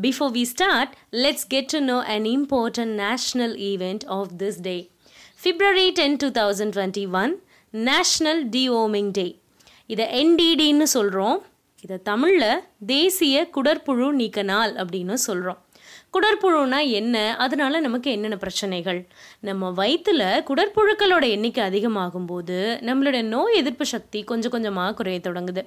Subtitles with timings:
[0.00, 4.90] Before we start, let's get to know an important national event of this day.
[5.34, 7.42] February 10, 2021,
[7.72, 9.40] National Deworming Day.
[9.86, 11.42] இதை என்டிடின்னு சொல்கிறோம்
[11.80, 15.64] இதை தமிழில் தேசிய குடற்புழு நீக்க நாள் அப்படின்னு சொல்கிறோம்
[16.12, 17.36] குடற்புழுனா என்ன?
[17.36, 19.06] அதனால நமக்கு என்னென்ன பிரச்சனைகள்?
[19.40, 25.66] நம்ம வயிற்றுல குடற்புழுக்களோட எண்ணிக்கை அதிகமாகும் போது நம்மளோட நோய் எதிர்ப்பு சக்தி கொஞ்சம் கொஞ்சமாக குறைய தொடங்குது.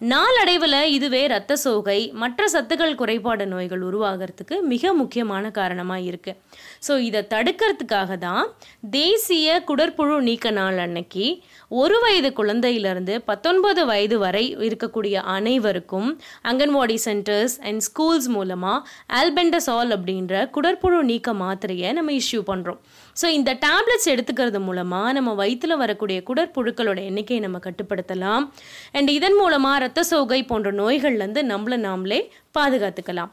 [0.00, 6.38] நாளடைவில் இதுவே இரத்த சோகை மற்ற சத்துக்கள் குறைபாடு நோய்கள் உருவாகிறதுக்கு மிக முக்கியமான காரணமாக இருக்குது
[6.86, 8.46] ஸோ இதை தடுக்கிறதுக்காக தான்
[8.90, 11.26] தேசிய குடற்புழு நீக்க நாள் அன்னைக்கு
[11.70, 16.08] ஒரு வயது குழந்தையிலிருந்து பத்தொன்பது வயது வரை இருக்கக்கூடிய அனைவருக்கும்
[16.44, 22.80] அங்கன்வாடி சென்டர்ஸ் அண்ட் ஸ்கூல்ஸ் மூலமாக ஆல்பெண்டசால் அப்படின்ற குடற்புழு நீக்க மாத்திரையை நம்ம இஷ்யூ பண்ணுறோம்
[23.16, 28.44] ஸோ இந்த டேப்லெட்ஸ் எடுத்துக்கிறது மூலமாக நம்ம வயிற்றில் வரக்கூடிய குடற்புழுக்களோட எண்ணிக்கையை நம்ம கட்டுப்படுத்தலாம்.
[28.92, 32.18] அண்ட் இதன் மூலமாக ரத்த சோகை போன்ற நோய்கள்லேருந்து நம்மளை நாமளே
[32.56, 33.30] பாதுகாத்துக்கலாம்.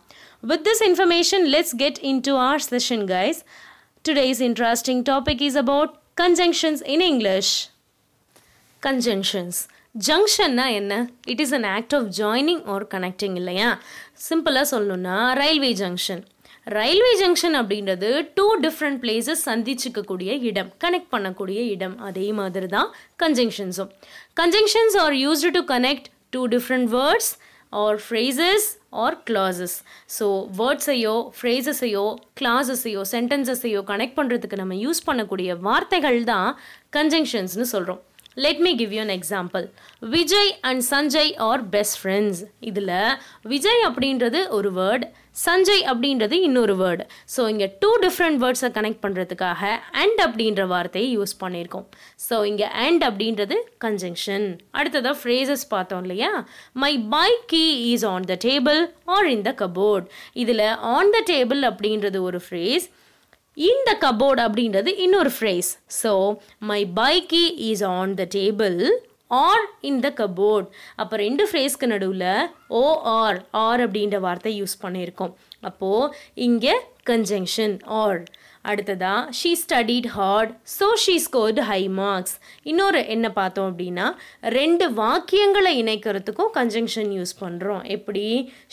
[0.49, 3.39] With this information let's get into our session guys
[4.07, 5.91] today's interesting topic is about
[6.21, 7.51] conjunctions in English
[8.83, 9.59] conjunctions
[10.07, 10.93] ஜங்ஷன்னா என்ன?
[11.33, 13.69] It is an act of joining or connecting இல்லையா?
[14.29, 16.25] சிம்பிளாக சொல்லணும்னா ரயில்வே ஜங்ஷன்
[16.79, 21.97] ரயில்வே ஜங்ஷன் அப்படின்றது டூ டிஃப்ரெண்ட் பிளேசஸ் சந்திச்சுக்கக்கூடிய இடம் connect பண்ணக்கூடிய இடம்.
[22.09, 22.91] அதே மாதிரி தான்
[23.23, 23.91] கன்ஜங்ஷன்ஸும்
[24.41, 27.31] conjunctions are used to connect two different words
[27.73, 28.67] or phrases
[29.03, 29.75] or clauses
[30.17, 30.25] so
[30.59, 32.05] வேர்ட்ஸையோ ஃப்ரேசஸையோ
[32.39, 36.49] கிளாஸஸையோ சென்டென்சஸையோ கனெக்ட் பண்ணுறதுக்கு நம்ம யூஸ் பண்ணக்கூடிய வார்த்தைகள் தான்
[36.97, 38.01] கன்ஜங்ஷன்ஸ்னு சொல்கிறோம்
[38.37, 39.63] let me give you an example
[40.15, 42.91] Vijay and Sanjay are best friends இதில்
[43.43, 45.07] விஜய் அப்படின்றது ஒரு வேர்டு
[45.45, 47.03] சஞ்சய் அப்படின்றது இன்னொரு வேர்டு
[47.35, 49.63] ஸோ இங்கே டூ டிஃப்ரெண்ட் வேர்ட்ஸை கனெக்ட் பண்ணுறதுக்காக
[50.01, 51.85] அண்ட் அப்படின்ற வார்த்தையை யூஸ் பண்ணியிருக்கோம்.
[52.29, 53.55] ஸோ இங்கே அண்ட் அப்படின்றது
[53.85, 56.31] கன்ஜங்ஷன் அடுத்ததாக ஃப்ரேசஸ் பார்த்தோம் இல்லையா?
[56.73, 60.65] My bike key is on the table or in the cupboard இதில்
[60.95, 62.87] ஆன் த டேபிள் அப்படின்றது ஒரு ஃப்ரேஸ்
[63.57, 65.69] இந்த கபோர்டு அப்படின்றது இன்னொரு phrase
[66.03, 66.11] so
[66.59, 68.79] my bike key is on the table
[69.31, 72.27] or in the cupboard அப்போ ரெண்டு ஃப்ரேஸ்க்கு நடுவில்
[72.67, 75.33] ஓ ஆர் ஆர் அப்படின்ற வார்த்தை யூஸ் பண்ணியிருக்கோம்.
[75.61, 76.75] அப்போது இங்கே
[77.05, 78.19] கன்ஜங்ஷன் ஆர்
[78.71, 84.05] அடுத்ததா she studied hard so she scored high marks இன்னொரு என்ன பார்த்தோம் அப்படின்னா
[84.57, 88.25] ரெண்டு வாக்கியங்களை இணைக்கிறதுக்கும் கன்ஜங்ஷன் யூஸ் பண்ணுறோம் எப்படி?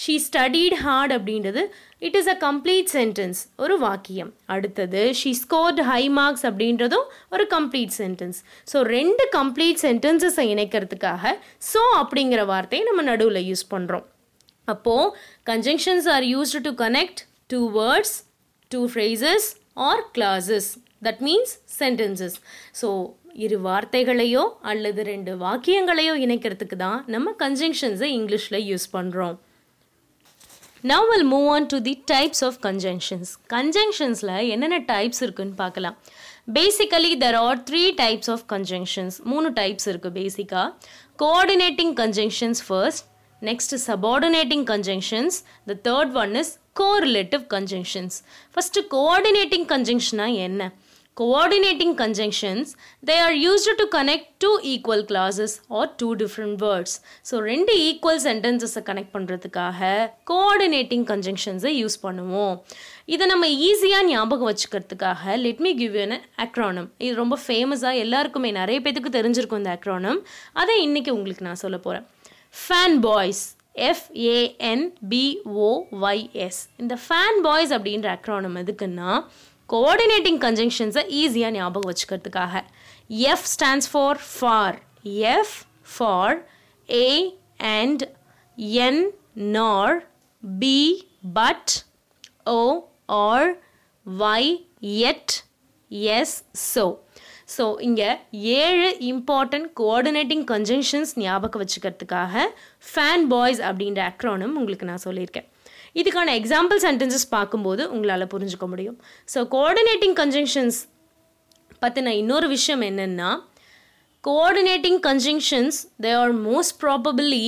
[0.02, 1.62] ஷீ ஸ்டடிட் ஹார்ட் அப்படின்றது
[1.98, 4.32] it is a complete sentence ஒரு வாக்கியம்.
[4.46, 8.40] அடுத்தது ஷீ ஸ்கோர்டு ஹை மார்க்ஸ் அப்படின்றதும் ஒரு கம்ப்ளீட் சென்டென்ஸ்
[8.72, 11.34] ஸோ ரெண்டு கம்ப்ளீட் சென்டென்சஸை இணைக்கிறதுக்காக
[11.72, 14.06] ஸோ அப்படிங்கிற வார்த்தையை நம்ம நடுவில் யூஸ் பண்ணுறோம்
[14.68, 15.10] அப்போது
[15.50, 17.20] conjunctions are used to connect
[17.52, 18.14] two words
[18.70, 19.46] two phrases
[19.76, 20.68] or clauses
[21.04, 22.36] that means sentences
[22.80, 22.88] so
[23.34, 29.36] இரு வார்த்தைகளையோ அல்லது ரெண்டு வாக்கியங்களையோ இணைக்கிறதுக்கு தான் நம்ம கன்ஜங்ஷன்ஸை இங்கிலீஷில் யூஸ் பண்ணுறோம்
[30.84, 35.96] now will move on to the types of conjunctions கன்ஜங்ஷன்ஸில் என்னென்ன டைப்ஸ் இருக்குன்னு பார்க்கலாம்.
[36.56, 40.68] Basically there are three types of conjunctions மூணு டைப்ஸ் இருக்குது பேசிக்காக
[41.18, 43.04] coordinating conjunctions first
[43.42, 48.16] next subordinating conjunctions the third one is correlative conjunctions
[48.54, 50.72] first coordinating கன்ஜங்ஷனா என்ன?
[51.16, 52.68] Coordinating conjunctions
[53.08, 56.92] they are used to connect two equal clauses or two different words.
[57.28, 59.90] So ரெண்டு equal சென்டென்சஸை connect பண்ணுறதுக்காக
[60.30, 62.56] coordinating கன்ஜங்ஷன்ஸை use பண்ணுவோம்.
[63.14, 66.06] இதை நம்ம ஈஸியாக ஞாபகம் வச்சுக்கிறதுக்காக let me give you
[66.46, 70.20] acronym இது ரொம்ப ஃபேமஸாக எல்லாருக்குமே நிறைய பேத்துக்கு தெரிஞ்சிருக்கும் இந்த அக்ரானம்
[70.62, 72.06] அதை இன்றைக்கி உங்களுக்கு நான் சொல்ல போகிறேன்
[72.64, 79.24] ஃபேன் பாய்ஸ் எஃப்ஏஎன்பிஓஒய்எஸ் இந்த ஃபேன் பாய்ஸ் அப்படின்ற அக்ரானம் எதுக்குன்னா
[79.68, 82.62] கோஆர்டினேட்டிங் கன்ஜங்ஷன்ஸை ஈஸியாக ஞாபகம் வச்சுக்கிறதுக்காக.
[83.08, 85.66] F stands for for F
[85.98, 86.46] for
[86.90, 88.10] A and
[88.56, 90.08] N nor
[90.58, 91.84] B but
[92.44, 93.60] O or
[94.06, 95.44] Y yet
[95.88, 96.44] S
[96.74, 96.98] so
[97.48, 98.08] so இங்கே
[98.60, 102.44] ஏழு இம்பார்ட்டன்ட் கோஆர்டினேட்டிங் கன்ஜங்ஷன்ஸ் ஞாபகம் வச்சுக்கிறதுக்காக
[102.90, 105.48] ஃபேன் பாய்ஸ் அப்படின்ற அக்ரோனும் உங்களுக்கு நான் சொல்லியிருக்கேன்.
[106.00, 108.96] இதுக்கான எக்ஸாம்பிள் சென்டென்சஸ் பார்க்கும்போது உங்களால் புரிஞ்சுக்க முடியும்.
[109.34, 110.78] ஸோ கோஆர்டினேட்டிங் கன்ஜங்ஷன்ஸ்
[111.82, 113.30] பற்றின இன்னொரு விஷயம் என்னென்னா
[114.24, 117.44] coordinating conjunctions they are most probably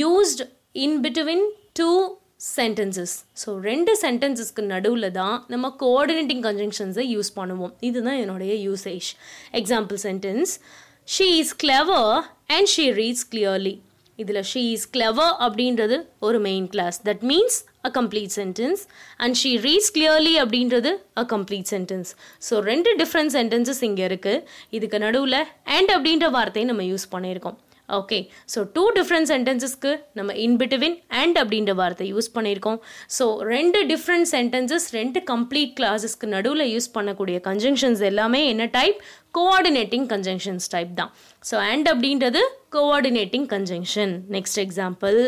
[0.00, 0.42] used
[0.84, 1.46] in between
[1.78, 1.90] two
[2.52, 7.72] sentences so ரெண்டு சென்டென்சஸ்க்கு நடுவில் தான் நம்ம கோஆர்டினேட்டிங் கன்ஜங்ஷன்ஸை யூஸ் பண்ணுவோம்.
[7.88, 9.08] இதுதான் என்னுடைய usage
[9.60, 10.52] example sentence
[11.14, 12.12] she is clever
[12.56, 13.74] and she reads clearly
[14.22, 15.96] இதில் ஷீ இஸ் கிளவர் அப்படின்றது
[16.26, 17.56] ஒரு main clause that means
[17.88, 18.82] a complete sentence
[19.24, 20.90] and she reads clearly அப்படின்றது
[21.22, 22.10] அ கம்ப்ளீட் சென்டென்ஸ்
[22.48, 24.44] ஸோ ரெண்டு டிஃப்ரெண்ட் சென்டென்சஸ் இங்கே இருக்குது
[24.78, 25.40] இதுக்கு நடுவில்
[25.76, 27.58] அண்ட் அப்படின்ற வார்த்தையை நம்ம யூஸ் பண்ணியிருக்கோம்.
[27.88, 28.18] ஓகே
[28.54, 32.78] ஸோ டூ டிஃப்ரெண்ட் சென்டென்சஸ்க்கு நம்ம இன்பிட்வின் அண்ட் அப்படின்ற வார்த்தை யூஸ் பண்ணியிருக்கோம்.
[33.18, 38.98] ஸோ ரெண்டு டிஃப்ரெண்ட் சென்டென்சஸ் ரெண்டு கம்ப்ளீட் கிளாஸஸ்க்கு நடுவில் யூஸ் பண்ணக்கூடிய கன்ஜங்ஷன்ஸ் எல்லாமே என்ன டைப்
[39.38, 41.10] கோஆர்டினேட்டிங் கன்ஜங்ஷன்ஸ் டைப் தான்.
[41.48, 42.40] ஸோ அண்ட் அப்படின்றது
[42.76, 45.18] coordinating conjunction next example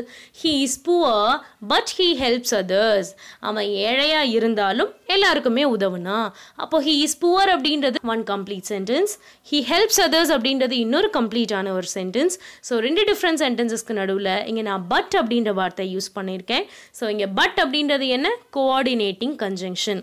[0.41, 1.29] he is poor
[1.73, 3.11] but he helps others
[3.49, 6.19] அவன் ஏழையாக இருந்தாலும் எல்லாருக்குமே உதவுனா.
[6.64, 9.14] அப்போ ஹீ இஸ் புவர் அப்படின்றது one complete sentence
[9.50, 12.37] he helps others அப்படின்றது இன்னொரு கம்ப்ளீட்டான ஒரு சென்டென்ஸ்
[12.70, 16.67] ஸோ ரெண்டு டிஃப்ரெண்ட் சென்டென்சஸ்க்கு நடுவில் இங்கே நான் பட் அப்படின்ற வார்த்தை யூஸ் பண்ணியிருக்கேன்.
[17.00, 18.29] ஸோ இங்கே பட் அப்படின்றது என்ன?
[18.59, 20.02] கோஆர்டினேட்டிங் கன்ஜங்ஷன்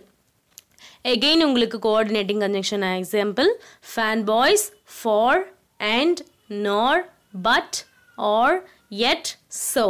[1.13, 3.49] எகெயின் உங்களுக்கு coordinating conjunction example
[4.25, 4.65] FANBOYS
[4.95, 5.41] for
[5.93, 6.21] and
[6.67, 7.01] nor
[7.41, 7.77] but
[8.17, 8.57] or
[9.07, 9.29] yet
[9.63, 9.85] so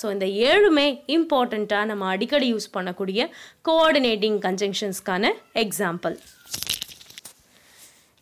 [0.00, 0.86] so இந்த ஏழுமே
[1.16, 3.20] இம்பார்ட்டண்ட்டாக நம்ம அடிக்கடி யூஸ் பண்ணக்கூடிய
[3.68, 6.16] கோஆர்டினேட்டிங் கன்ஜங்ஷன்ஸ்க்கான எக்ஸாம்பிள்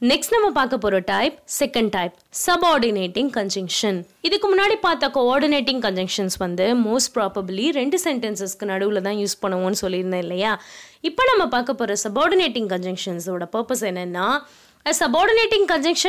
[0.03, 2.13] நெக்ஸ்ட் நம்ம பார்க்க போகிற type second type
[2.47, 9.37] subordinating conjunction இதுக்கு முன்னாடி பார்த்த கோஆர்டினேட்டிங் கன்ஜங்ஷன்ஸ் வந்து மோஸ்ட் ப்ராபப்ளி ரெண்டு சென்டென்சஸ்க்கு நடுவில் தான் யூஸ்
[9.43, 10.61] பண்ணுவோம்னு சொல்லியிருந்தேன் இல்லையா?
[11.01, 14.43] இப்போ நம்ம பார்க்க போகிற சபார்டினேட்டிங் கன்ஜங்ஷன்ஸோட பர்பஸ் என்னென்னா
[14.87, 15.65] A subordinating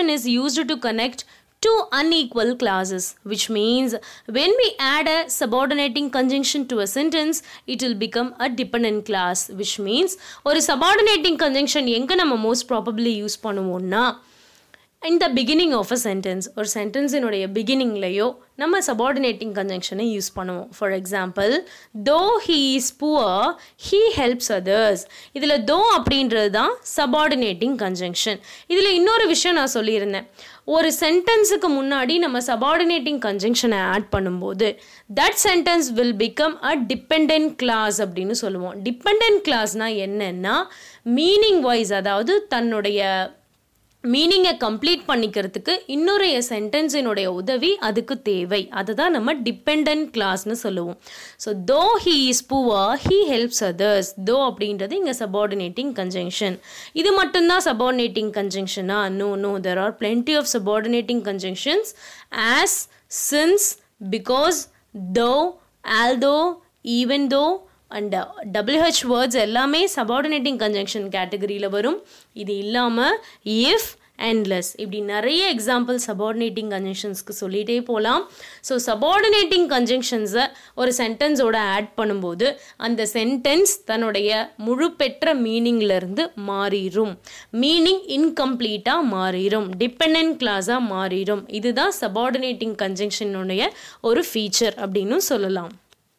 [0.09, 0.75] is used used to
[1.63, 3.95] two unequal clauses, which means
[4.29, 9.43] when we add a subordinating conjunction to a sentence, it will become a dependent clause,
[9.51, 10.13] which means
[10.49, 14.05] ஒரு subordinating conjunction எங்க நம்ம most probably use பண்ணுவோம்னா
[15.03, 18.27] in the beginning of a sentence ஒரு சென்டென்ஸினுடைய பிகினிங்லேயோ
[18.61, 21.51] நம்ம subordinating கன்ஜங்ஷனை use பண்ணுவோம் for example
[22.09, 23.43] though he is poor
[23.87, 25.03] he helps others
[25.37, 28.39] இதில் தோ அப்படின்றது தான் சபார்டினேட்டிங் கன்ஜங்ஷன்
[28.73, 30.27] இதில் இன்னொரு விஷயம் நான் சொல்லியிருந்தேன்
[30.75, 34.67] ஒரு சென்டென்ஸுக்கு முன்னாடி நம்ம சபார்டினேட்டிங் கன்ஜங்ஷனை ஆட் பண்ணும்போது
[35.19, 38.75] that sentence will become a depend clause அப்படின்னு சொல்லுவோம்.
[38.83, 40.55] டிபெண்ட் கிளாஸ்னால் என்னென்னா
[41.17, 43.01] மீனிங் வைஸ் அதாவது தன்னுடைய
[44.13, 48.59] மீனிங்கை கம்ப்ளீட் பண்ணிக்கிறதுக்கு இன்னொரு சென்டென்ஸினுடைய உதவி அதுக்கு தேவை.
[48.79, 50.97] அதுதான் நம்ம டிபெண்ட் கிளாஸ்னு சொல்லுவோம்.
[51.43, 56.57] So though he is poor he helps others though அப்படின்றது இங்கே சபார்டினேட்டிங் கன்ஜங்ஷன்
[57.01, 61.91] இது மட்டும்தான் subordinating கன்ஜங்ஷனா no no there are plenty of subordinating conjunctions
[62.55, 62.79] as
[63.29, 63.67] since
[64.15, 64.59] because
[65.21, 65.31] though
[66.01, 66.37] although
[66.99, 67.45] even though
[67.97, 68.15] and
[68.55, 71.99] WH words எல்லாமே subordinating conjunction கேட்டகரியில் வரும்.
[72.41, 73.15] இது இல்லாமல்
[73.69, 73.87] if
[74.17, 78.29] unless இப்படி நிறைய எக்ஸாம்பிள் சபார்டினேட்டிங் கன்ஜங்ஷன்ஸ்க்கு சொல்லிகிட்டே போகலாம்
[78.69, 87.17] ஸோ சபார்டினேட்டிங் கன்ஜங்ஷன்ஸை ஒரு சென்டென்ஸோட ஆட் பண்ணும்போது அந்த சென்டென்ஸ் தன்னுடைய முழு பெற்ற மீனிங்லேருந்து மாறிடும்
[87.53, 93.67] மீனிங் இன்கம்ப்ளீட்டாக மாறிடும் டிபெண்ட் கிளாஸாக மாறிடும் இதுதான் சபார்டினேட்டிங் கன்ஜங்ஷனுடைய
[94.01, 95.71] ஒரு ஃபீச்சர் அப்படின்னு சொல்லலாம்.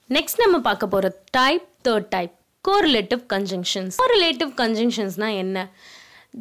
[0.09, 2.33] நெக்ஸ்ட் நம்ம பார்க்க போகிற type third type
[2.69, 5.77] correlative conjunctions correlative கன்ஜங்ஷன்ஸ்னால் என்ன?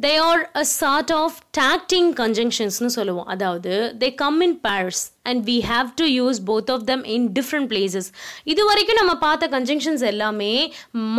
[0.04, 3.28] They are a sort of docking கன்ஜங்ஷன்ஸ்னு சொல்லுவோம்.
[3.34, 3.72] அதாவது
[4.02, 8.08] they come in pairs and we have to use both of them in different places
[8.52, 10.52] இது வரைக்கும் நம்ம பார்த்த கன்ஜங்ஷன்ஸ் எல்லாமே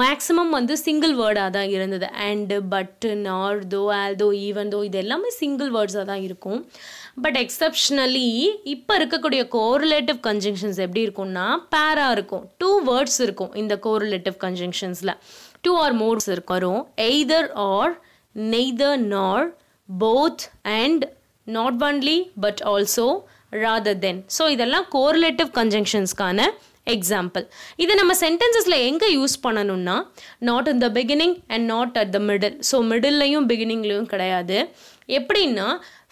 [0.01, 2.09] மேக்ஸிமம் வந்து சிங்கிள் வேர்டாக தான் இருந்தது.
[2.29, 6.62] அண்டு பட் நார் தோ ஆல் தோ ஈவன் தோ இது எல்லாமே சிங்கிள் வேர்ட்ஸாக தான் இருக்கும்.
[7.25, 8.29] பட் எக்ஸப்ஷனலி
[8.75, 12.45] இப்போ இருக்கக்கூடிய கோரிலேட்டிவ் கன்ஜங்ஷன்ஸ் எப்படி இருக்கும்னா பேராக இருக்கும்.
[12.62, 15.13] டூ வேர்ட்ஸ் இருக்கும் இந்த கோரிலேட்டிவ் கன்ஜங்ஷன்ஸில்
[15.65, 16.81] டூ ஆர் மோர்ஸ் இருக்கும்
[17.12, 17.95] either or
[18.53, 19.46] neither nor
[19.89, 20.43] both
[20.81, 21.03] and
[21.48, 23.08] not only but also
[23.65, 26.41] rather than so இதெல்லாம் கோரிலேட்டிவ் கன்ஜங்ஷன்ஸ்க்கான
[26.88, 27.43] எக்ஸாம்பிள்
[27.75, 29.96] இதை நம்ம சென்டென்சஸில் எங்கே யூஸ் பண்ணணும்னா
[30.50, 34.58] not in the beginning and not at the middle so மிடில்லையும் பிகினிங்லேயும் கிடையாது.
[35.17, 35.67] எப்படின்னா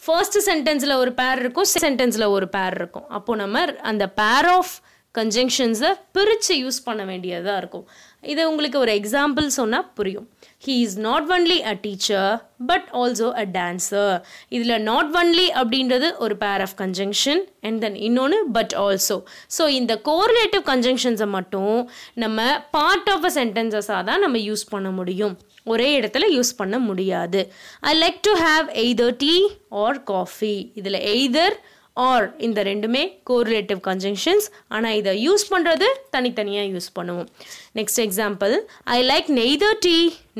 [0.05, 3.07] ஃபர்ஸ்ட் சென்டென்ஸில் ஒரு பேர் இருக்கும் சென்டென்ஸில் ஒரு பேர் இருக்கும்.
[3.09, 4.73] அப்போது நம்ம அந்த பேர் ஆஃப்
[5.19, 7.87] கன்ஜங்ஷன்ஸை பிரித்து யூஸ் பண்ண வேண்டியதாக இருக்கும்.
[8.31, 10.27] இது உங்களுக்கு ஒரு எக்ஸாம்பிள் சொன்னால் புரியும்.
[10.65, 12.29] He is not only a teacher
[12.69, 14.15] but also a dancer
[14.55, 19.17] இதில் நாட் ஒன்லி அப்படின்றது ஒரு pair of conjunction and then இன்னொன்று பட் ஆல்சோ
[19.57, 21.77] ஸோ இந்த கோரிலேட்டிவ் கன்ஜங்ஷன்ஸை மட்டும்
[22.23, 22.47] நம்ம
[22.77, 25.35] பார்ட் ஆஃப் அ சென்டென்சஸாக தான் நம்ம யூஸ் பண்ண முடியும்.
[25.73, 27.39] ஒரே இடத்துல யூஸ் பண்ண முடியாது.
[27.89, 29.33] I like to have either tea
[29.85, 31.55] or coffee இதில் எய்தர்
[32.05, 37.29] ஆர் இந்த ரெண்டுமே கோரிலேட்டிவ் கன்ஜங்ஷன்ஸ் ஆனால் இதை யூஸ் பண்ணுறது தனித்தனியாக யூஸ் பண்ணுவோம்.
[37.79, 38.53] Next example
[38.95, 39.97] I like neither tea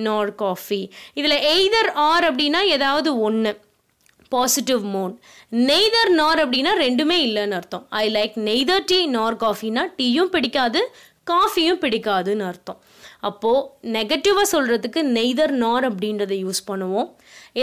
[0.07, 0.81] nor coffee
[1.21, 3.53] இதில் எய்தர் ஆர் அப்படின்னா ஏதாவது ஒன்று
[4.35, 5.15] பாசிட்டிவ் மூட்
[5.69, 7.85] நெய்தர் நார் அப்படின்னா ரெண்டுமே இல்லைன்னு அர்த்தம்.
[8.01, 10.81] ஐ லைக் நெய்தர் டீ நார் காஃபினா டீயும் பிடிக்காது
[11.31, 12.79] காஃபியும் பிடிக்காதுன்னு அர்த்தம்.
[13.29, 13.65] அப்போது
[13.97, 17.09] நெகட்டிவாக சொல்கிறதுக்கு நெய்தர் நார் அப்படின்றத யூஸ் பண்ணுவோம்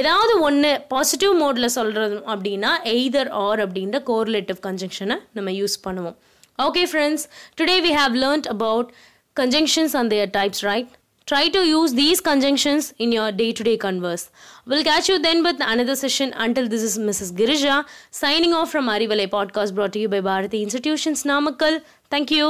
[0.01, 6.17] ஏதாவது ஒன்று பாசிட்டிவ் மோடில் சொல்கிறது அப்படின்னா எய்தர் ஆர் அப்படின்ற கோரிலேட்டிவ் கன்ஜங்ஷனை நம்ம யூஸ் பண்ணுவோம்
[6.59, 7.27] okay friends
[7.61, 8.91] today we have learnt about
[9.37, 10.89] conjunctions and their types, right?
[11.29, 14.31] Try to use these conjunctions in your day to day converse.
[14.67, 16.35] We'll catch you then with another session.
[16.37, 17.33] Until this is Mrs.
[17.33, 21.81] Girija signing off from Arivalai podcast brought to you by Bharati Institutions Namakkal.
[22.13, 22.47] Thank you.